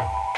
you 0.00 0.33